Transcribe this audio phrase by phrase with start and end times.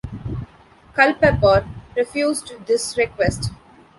[0.95, 1.63] Culpepper
[1.95, 3.51] refused this request.